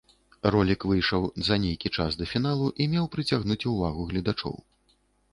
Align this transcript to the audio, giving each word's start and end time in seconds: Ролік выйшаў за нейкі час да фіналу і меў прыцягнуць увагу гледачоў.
Ролік 0.53 0.83
выйшаў 0.91 1.25
за 1.49 1.57
нейкі 1.65 1.91
час 1.99 2.17
да 2.21 2.25
фіналу 2.31 2.69
і 2.85 2.87
меў 2.93 3.05
прыцягнуць 3.17 3.59
увагу 3.73 4.07
гледачоў. 4.15 4.57